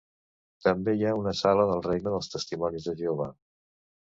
[0.67, 3.33] També hi ha una sala del Regne dels Testimonis de Jehovà.